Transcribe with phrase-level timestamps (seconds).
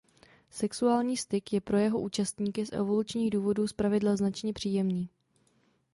[0.49, 5.09] Sexuální styk je pro jeho účastníky z evolučních důvodů zpravidla značně příjemný.